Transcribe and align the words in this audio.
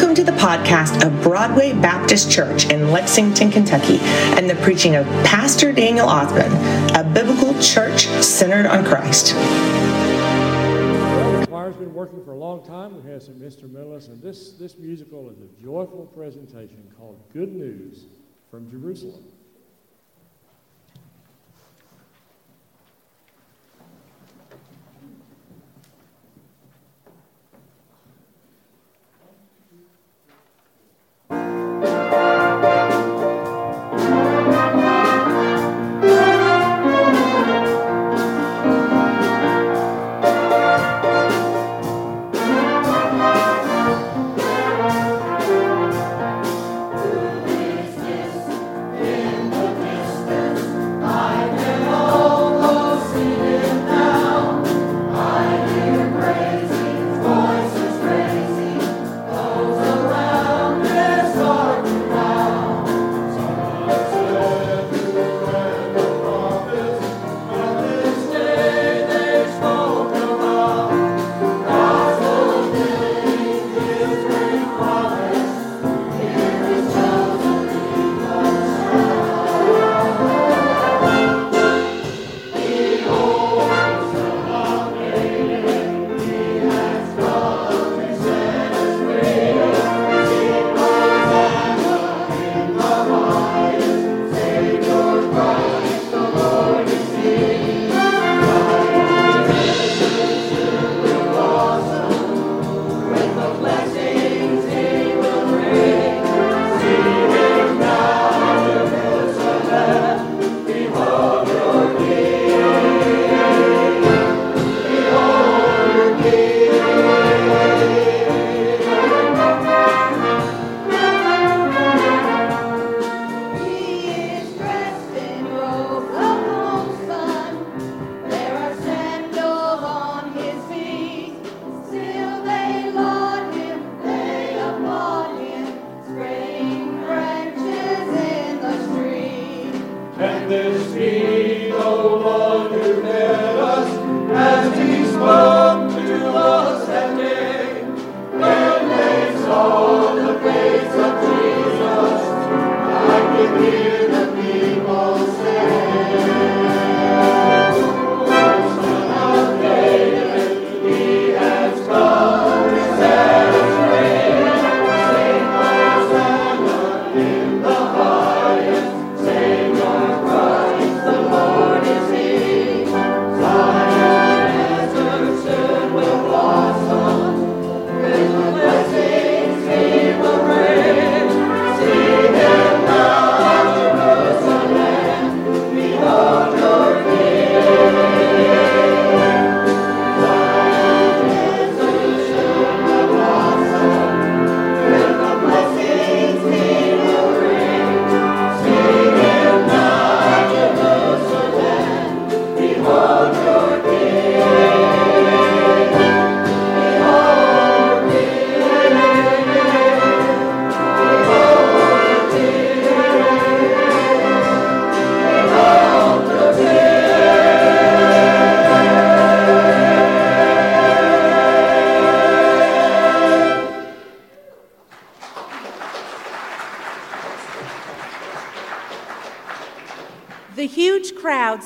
Welcome 0.00 0.16
to 0.16 0.24
the 0.24 0.38
podcast 0.38 1.06
of 1.06 1.22
Broadway 1.22 1.74
Baptist 1.74 2.32
Church 2.32 2.70
in 2.70 2.90
Lexington, 2.90 3.50
Kentucky, 3.50 3.98
and 4.00 4.48
the 4.48 4.54
preaching 4.62 4.96
of 4.96 5.04
Pastor 5.26 5.72
Daniel 5.72 6.08
Osmond, 6.08 6.54
a 6.96 7.04
biblical 7.04 7.52
church 7.60 8.06
centered 8.24 8.64
on 8.64 8.82
Christ. 8.82 9.34
Well, 9.34 11.40
the 11.42 11.46
choir's 11.48 11.76
been 11.76 11.92
working 11.92 12.24
for 12.24 12.32
a 12.32 12.38
long 12.38 12.64
time. 12.64 12.96
We've 12.96 13.22
some 13.22 13.42
instrumentalists, 13.42 14.08
and 14.08 14.22
this, 14.22 14.52
this 14.52 14.78
musical 14.78 15.28
is 15.28 15.36
a 15.40 15.62
joyful 15.62 16.06
presentation 16.16 16.90
called 16.96 17.20
Good 17.34 17.54
News 17.54 18.06
from 18.50 18.70
Jerusalem. 18.70 19.22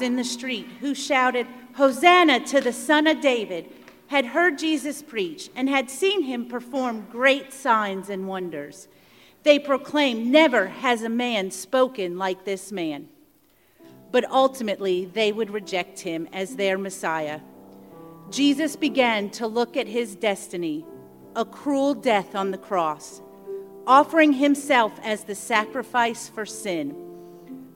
In 0.00 0.16
the 0.16 0.24
street 0.24 0.66
who 0.80 0.94
shouted, 0.94 1.46
Hosanna 1.74 2.40
to 2.46 2.60
the 2.60 2.72
Son 2.72 3.06
of 3.06 3.20
David, 3.20 3.70
had 4.08 4.26
heard 4.26 4.58
Jesus 4.58 5.02
preach 5.02 5.50
and 5.56 5.68
had 5.68 5.90
seen 5.90 6.22
him 6.22 6.46
perform 6.46 7.06
great 7.10 7.52
signs 7.52 8.08
and 8.08 8.28
wonders. 8.28 8.88
They 9.42 9.58
proclaimed, 9.58 10.26
Never 10.26 10.68
has 10.68 11.02
a 11.02 11.08
man 11.08 11.50
spoken 11.50 12.16
like 12.16 12.44
this 12.44 12.70
man. 12.70 13.08
But 14.10 14.30
ultimately, 14.30 15.06
they 15.06 15.32
would 15.32 15.50
reject 15.50 16.00
him 16.00 16.28
as 16.32 16.56
their 16.56 16.78
Messiah. 16.78 17.40
Jesus 18.30 18.76
began 18.76 19.30
to 19.30 19.46
look 19.46 19.76
at 19.76 19.88
his 19.88 20.14
destiny, 20.14 20.84
a 21.34 21.44
cruel 21.44 21.94
death 21.94 22.34
on 22.34 22.52
the 22.52 22.58
cross, 22.58 23.20
offering 23.86 24.32
himself 24.32 24.92
as 25.02 25.24
the 25.24 25.34
sacrifice 25.34 26.28
for 26.28 26.46
sin 26.46 27.03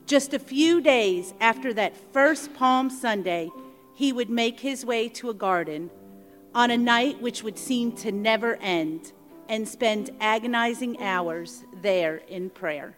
just 0.09 0.33
a 0.33 0.39
few 0.39 0.81
days 0.81 1.35
after 1.39 1.71
that 1.71 1.95
first 2.11 2.51
Palm 2.55 2.89
Sunday, 2.89 3.51
he 3.93 4.11
would 4.11 4.29
make 4.29 4.59
his 4.59 4.83
way 4.83 5.07
to 5.07 5.29
a 5.29 5.35
garden 5.35 5.91
on 6.55 6.71
a 6.71 6.77
night 6.77 7.21
which 7.21 7.43
would 7.43 7.59
seem 7.59 7.91
to 7.91 8.11
never 8.11 8.55
end 8.55 9.11
and 9.47 9.69
spend 9.69 10.09
agonizing 10.19 10.99
hours 10.99 11.63
there 11.83 12.17
in 12.27 12.49
prayer. 12.49 12.97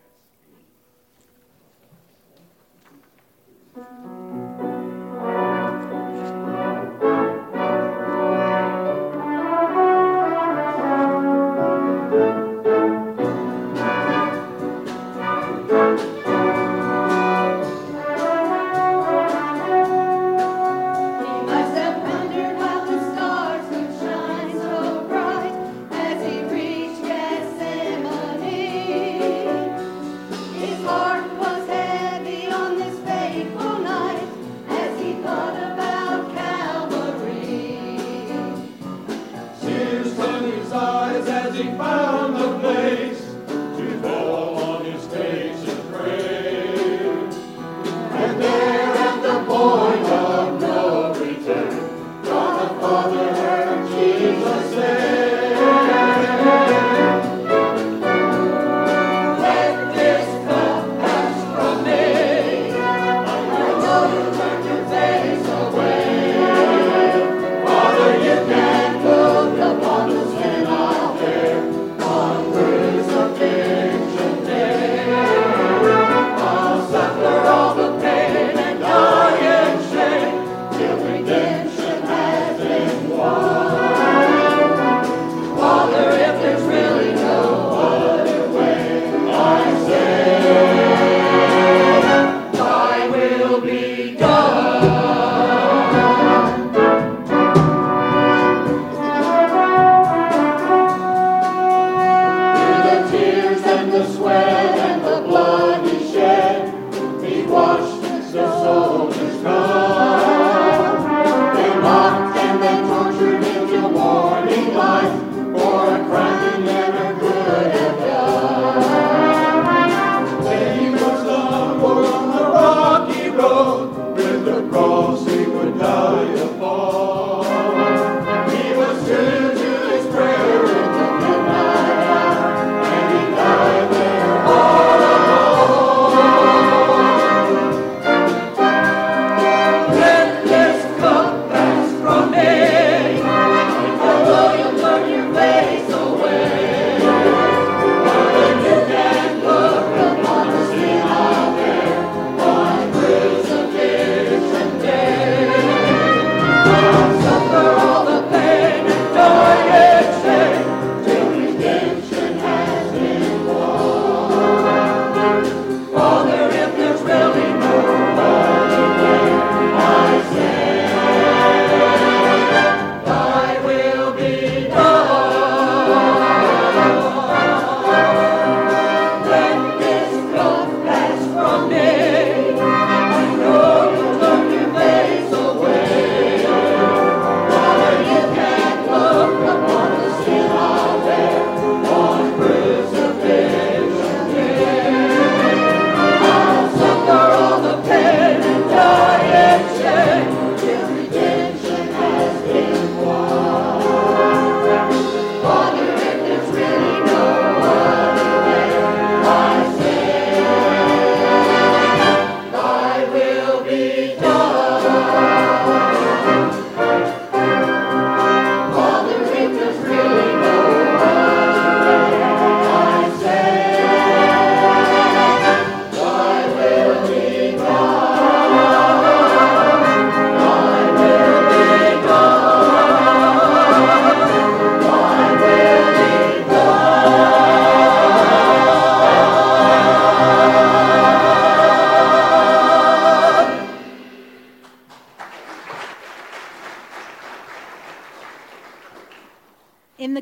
Lord. 156.82 157.21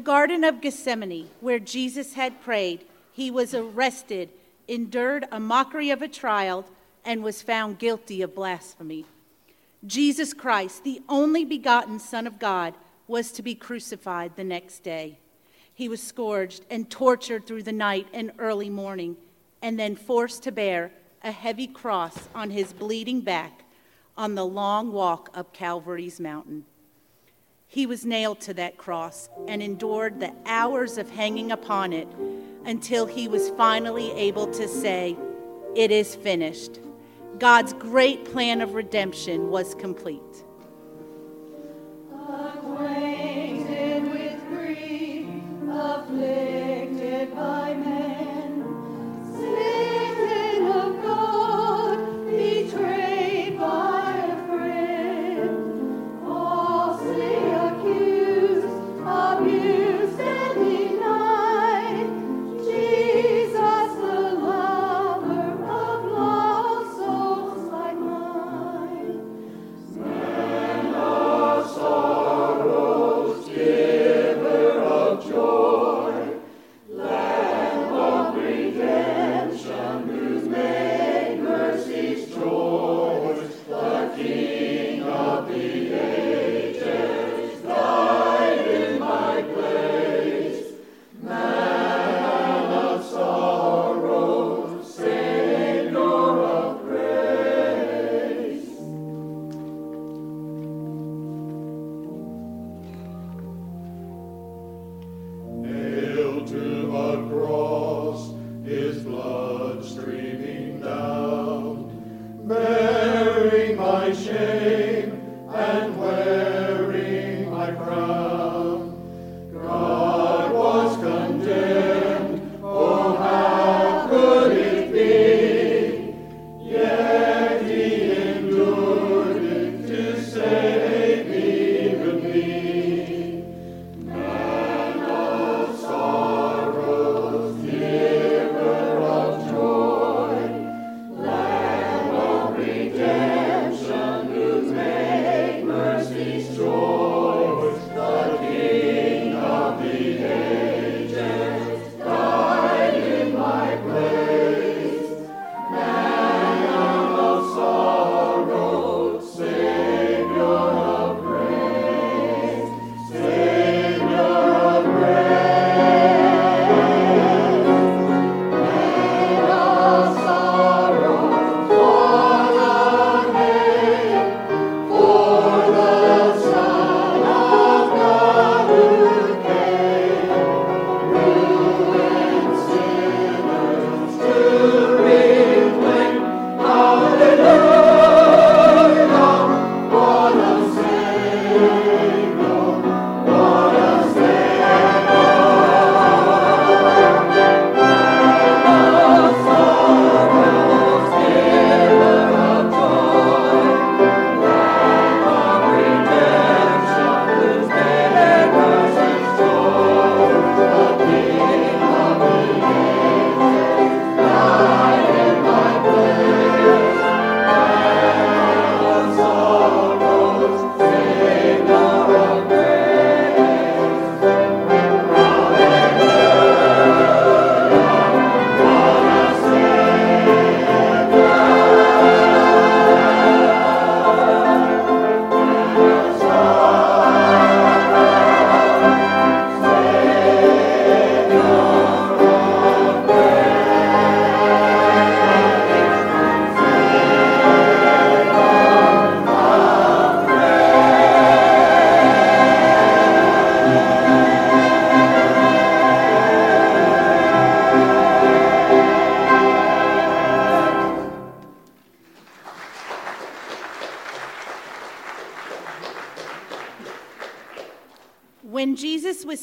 Garden 0.03 0.43
of 0.43 0.61
Gethsemane, 0.61 1.29
where 1.39 1.59
Jesus 1.59 2.13
had 2.13 2.41
prayed, 2.41 2.85
he 3.11 3.31
was 3.31 3.53
arrested, 3.53 4.29
endured 4.67 5.25
a 5.31 5.39
mockery 5.39 5.89
of 5.89 6.01
a 6.01 6.07
trial, 6.07 6.65
and 7.05 7.23
was 7.23 7.41
found 7.41 7.79
guilty 7.79 8.21
of 8.21 8.35
blasphemy. 8.35 9.05
Jesus 9.85 10.33
Christ, 10.33 10.83
the 10.83 11.01
only 11.07 11.45
begotten 11.45 11.99
Son 11.99 12.27
of 12.27 12.39
God, 12.39 12.73
was 13.07 13.31
to 13.31 13.41
be 13.41 13.55
crucified 13.55 14.35
the 14.35 14.43
next 14.43 14.83
day. 14.83 15.17
He 15.73 15.87
was 15.87 16.03
scourged 16.03 16.65
and 16.69 16.89
tortured 16.89 17.47
through 17.47 17.63
the 17.63 17.71
night 17.71 18.07
and 18.13 18.33
early 18.37 18.69
morning, 18.69 19.15
and 19.61 19.79
then 19.79 19.95
forced 19.95 20.43
to 20.43 20.51
bear 20.51 20.91
a 21.23 21.31
heavy 21.31 21.67
cross 21.67 22.27
on 22.35 22.49
his 22.49 22.73
bleeding 22.73 23.21
back 23.21 23.63
on 24.17 24.35
the 24.35 24.45
long 24.45 24.91
walk 24.91 25.29
up 25.33 25.53
Calvary's 25.53 26.19
mountain. 26.19 26.65
He 27.71 27.85
was 27.85 28.03
nailed 28.03 28.39
to 28.41 28.53
that 28.55 28.77
cross 28.77 29.29
and 29.47 29.61
endured 29.61 30.19
the 30.19 30.33
hours 30.47 30.97
of 30.97 31.07
hanging 31.11 31.51
upon 31.51 31.93
it 31.93 32.07
until 32.65 33.05
he 33.05 33.27
was 33.27 33.51
finally 33.51 34.11
able 34.13 34.47
to 34.53 34.67
say, 34.67 35.15
It 35.75 35.91
is 35.91 36.15
finished. 36.15 36.79
God's 37.37 37.73
great 37.73 38.25
plan 38.25 38.61
of 38.61 38.73
redemption 38.73 39.51
was 39.51 39.75
complete. 39.75 40.19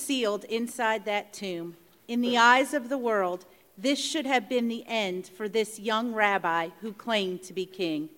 Sealed 0.06 0.44
inside 0.44 1.04
that 1.04 1.32
tomb, 1.32 1.76
in 2.06 2.20
the 2.20 2.38
eyes 2.38 2.72
of 2.72 2.88
the 2.88 2.98
world, 2.98 3.44
this 3.76 3.98
should 3.98 4.26
have 4.26 4.48
been 4.48 4.68
the 4.68 4.84
end 4.86 5.26
for 5.26 5.48
this 5.48 5.78
young 5.78 6.12
rabbi 6.12 6.68
who 6.80 6.92
claimed 6.92 7.42
to 7.42 7.52
be 7.52 7.66
king. 7.66 8.08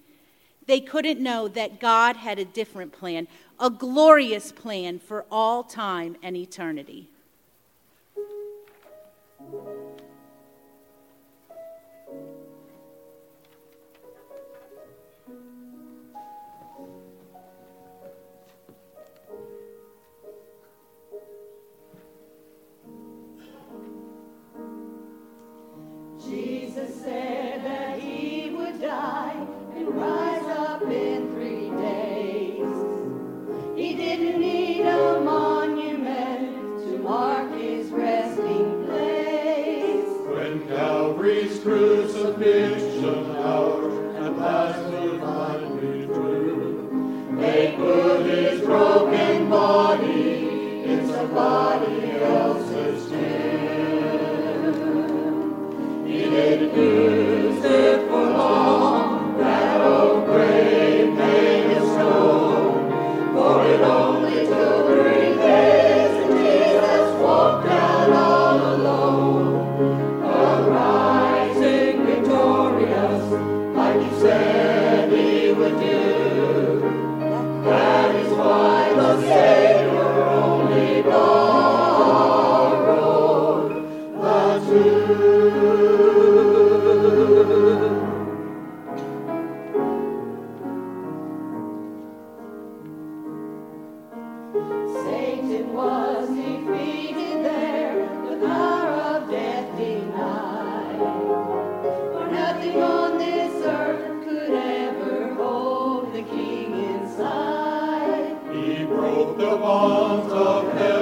They 0.66 0.80
couldn't 0.80 1.18
know 1.18 1.49
that 1.49 1.80
God 1.80 2.16
had 2.16 2.38
a 2.38 2.45
different 2.45 2.92
plan, 2.92 3.26
a 3.59 3.71
glorious 3.71 4.52
plan 4.52 4.99
for 4.99 5.25
all 5.30 5.64
time 5.64 6.16
and 6.23 6.37
eternity. 6.37 7.09
The 109.38 109.54
bonds 109.54 110.33
of 110.33 110.73
hell 110.76 110.98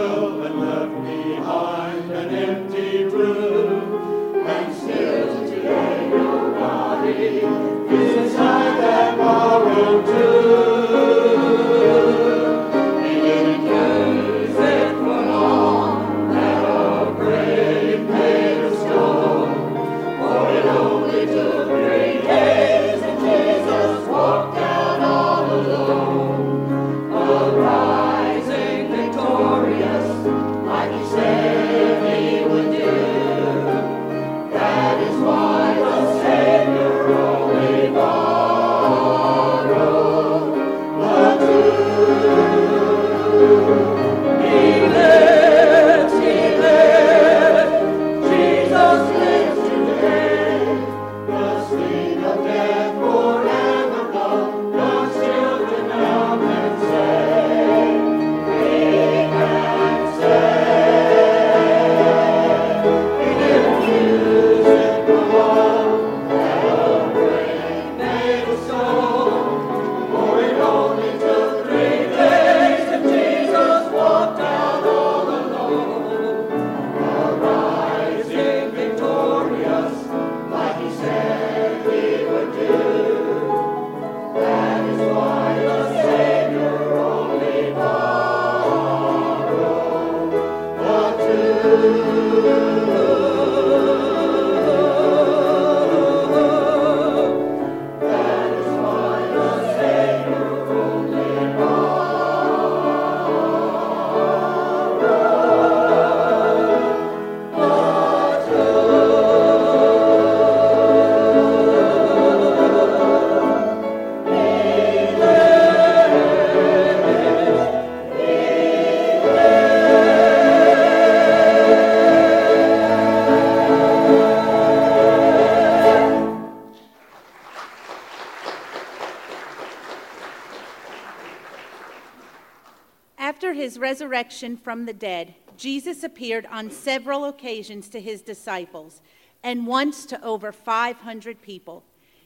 his 133.66 133.80
resurrection 133.80 134.56
from 134.56 134.86
the 134.86 134.92
dead, 134.92 135.34
Jesus 135.56 136.04
appeared 136.04 136.46
on 136.46 136.70
several 136.70 137.24
occasions 137.24 137.88
to 137.88 138.00
his 138.00 138.22
disciples 138.22 139.02
and 139.42 139.66
once 139.66 140.06
to 140.06 140.22
over 140.22 140.52
500 140.52 141.42
people. 141.42 141.82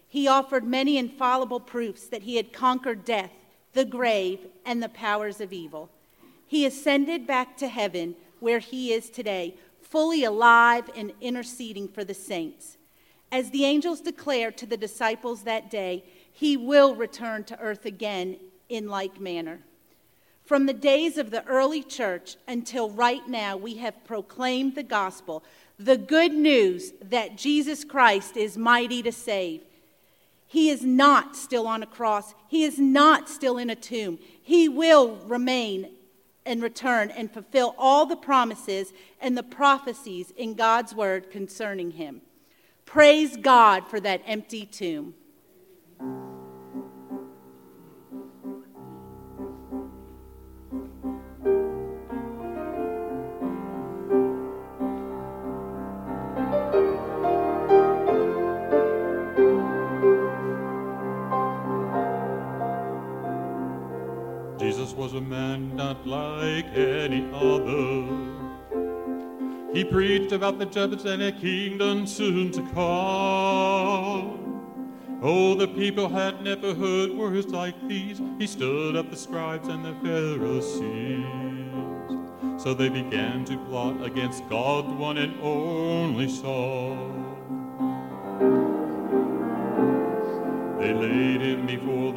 He 0.06 0.28
offered 0.28 0.64
many 0.64 0.98
infallible 0.98 1.60
proofs 1.60 2.06
that 2.08 2.24
he 2.24 2.36
had 2.36 2.52
conquered 2.52 3.06
death, 3.06 3.30
the 3.72 3.86
grave, 3.86 4.40
and 4.66 4.82
the 4.82 4.90
powers 4.90 5.40
of 5.40 5.50
evil. 5.50 5.88
He 6.46 6.66
ascended 6.66 7.26
back 7.26 7.56
to 7.56 7.68
heaven 7.68 8.16
where 8.40 8.58
he 8.58 8.92
is 8.92 9.08
today, 9.08 9.54
fully 9.80 10.24
alive 10.24 10.90
and 10.94 11.10
interceding 11.22 11.88
for 11.88 12.04
the 12.04 12.12
saints. 12.12 12.76
As 13.32 13.50
the 13.50 13.64
angels 13.64 14.02
declared 14.02 14.58
to 14.58 14.66
the 14.66 14.76
disciples 14.76 15.44
that 15.44 15.70
day, 15.70 16.04
he 16.30 16.58
will 16.58 16.94
return 16.94 17.44
to 17.44 17.58
earth 17.60 17.86
again 17.86 18.36
in 18.68 18.90
like 18.90 19.18
manner. 19.18 19.62
From 20.50 20.66
the 20.66 20.72
days 20.72 21.16
of 21.16 21.30
the 21.30 21.46
early 21.46 21.80
church 21.80 22.36
until 22.48 22.90
right 22.90 23.24
now, 23.28 23.56
we 23.56 23.76
have 23.76 24.04
proclaimed 24.04 24.74
the 24.74 24.82
gospel, 24.82 25.44
the 25.78 25.96
good 25.96 26.32
news 26.32 26.92
that 27.00 27.36
Jesus 27.36 27.84
Christ 27.84 28.36
is 28.36 28.58
mighty 28.58 29.00
to 29.04 29.12
save. 29.12 29.62
He 30.48 30.68
is 30.68 30.82
not 30.82 31.36
still 31.36 31.68
on 31.68 31.84
a 31.84 31.86
cross, 31.86 32.34
He 32.48 32.64
is 32.64 32.80
not 32.80 33.28
still 33.28 33.58
in 33.58 33.70
a 33.70 33.76
tomb. 33.76 34.18
He 34.42 34.68
will 34.68 35.18
remain 35.24 35.92
and 36.44 36.60
return 36.60 37.12
and 37.12 37.30
fulfill 37.30 37.76
all 37.78 38.04
the 38.04 38.16
promises 38.16 38.92
and 39.20 39.38
the 39.38 39.44
prophecies 39.44 40.32
in 40.36 40.54
God's 40.54 40.92
word 40.92 41.30
concerning 41.30 41.92
him. 41.92 42.22
Praise 42.86 43.36
God 43.36 43.86
for 43.86 44.00
that 44.00 44.22
empty 44.26 44.66
tomb. 44.66 45.14
Was 64.96 65.14
a 65.14 65.20
man 65.20 65.76
not 65.76 66.06
like 66.06 66.66
any 66.76 67.26
other. 67.32 68.06
He 69.72 69.84
preached 69.84 70.32
about 70.32 70.58
the 70.58 70.66
a 70.66 71.32
kingdom 71.32 72.06
soon 72.06 72.50
to 72.52 72.60
come. 72.74 74.40
Oh, 75.22 75.54
the 75.54 75.68
people 75.68 76.08
had 76.08 76.42
never 76.42 76.74
heard 76.74 77.12
words 77.12 77.46
like 77.46 77.74
these. 77.88 78.20
He 78.38 78.46
stood 78.46 78.96
up 78.96 79.10
the 79.10 79.16
scribes 79.16 79.68
and 79.68 79.84
the 79.84 79.94
Pharisees. 80.02 81.24
So 82.62 82.74
they 82.74 82.88
began 82.88 83.44
to 83.46 83.56
plot 83.66 84.02
against 84.04 84.48
God, 84.48 84.98
one 84.98 85.18
and 85.18 85.40
only 85.40 86.28
Son. 86.28 87.30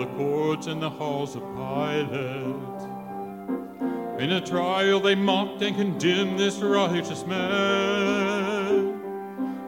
The 0.04 0.10
courts 0.18 0.68
and 0.68 0.82
the 0.82 0.90
halls 0.90 1.36
of 1.36 1.44
Pilate. 1.56 2.10
In 4.20 4.32
a 4.34 4.42
trial, 4.42 5.00
they 5.00 5.16
mocked 5.16 5.62
and 5.62 5.76
condemned 5.76 6.38
this 6.38 6.60
righteous 6.60 7.26
man. 7.26 9.00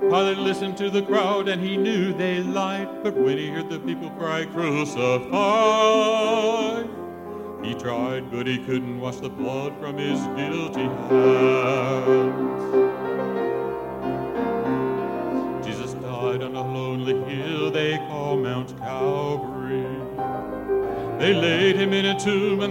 Pilate 0.01 0.37
listened 0.37 0.75
to 0.77 0.89
the 0.89 1.01
crowd 1.01 1.47
and 1.47 1.61
he 1.61 1.77
knew 1.77 2.13
they 2.13 2.41
lied. 2.41 3.01
But 3.01 3.15
when 3.15 3.37
he 3.37 3.47
heard 3.47 3.69
the 3.69 3.79
people 3.79 4.09
cry, 4.11 4.45
Crucify, 4.45 5.23
he 7.63 7.73
tried, 7.75 8.29
but 8.29 8.45
he 8.45 8.57
couldn't 8.57 8.99
wash 8.99 9.17
the 9.17 9.29
blood 9.29 9.73
from 9.79 9.97
his 9.97 10.19
guilty 10.35 10.83
hands. 10.83 11.14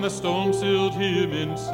The 0.04 0.10
stone 0.10 0.52
sealed 0.52 0.92
him 0.92 1.32
inside. 1.32 1.72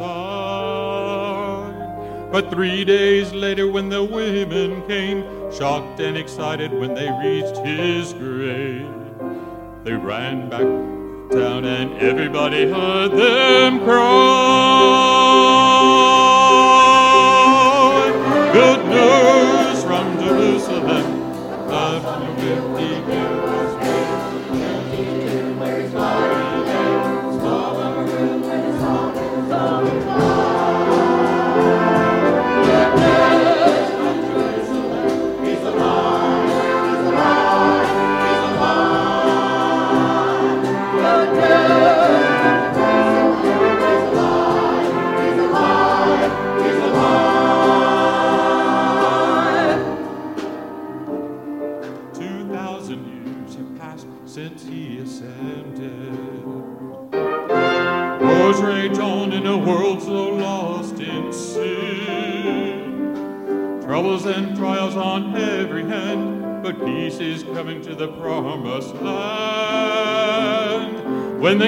But 2.31 2.49
three 2.49 2.85
days 2.85 3.33
later, 3.33 3.67
when 3.67 3.89
the 3.89 4.05
women 4.05 4.87
came, 4.87 5.25
shocked 5.53 5.99
and 5.99 6.17
excited 6.17 6.73
when 6.73 6.95
they 6.95 7.11
reached 7.11 7.57
his 7.67 8.13
grave, 8.13 8.87
they 9.83 9.95
ran 9.95 10.49
back 10.49 10.61
down 11.33 11.65
and 11.65 11.99
everybody 11.99 12.71
heard 12.71 13.11
them 13.11 13.81
cry. 13.81 14.21
Good 18.53 18.85
news 18.87 19.40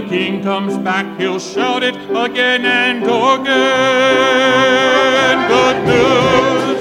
the 0.02 0.08
king 0.08 0.42
comes 0.42 0.76
back, 0.78 1.18
he'll 1.18 1.38
shout 1.38 1.82
it 1.82 1.94
again 1.94 2.64
and 2.64 3.02
again. 3.02 3.48
Good 5.48 5.86
news. 5.86 6.71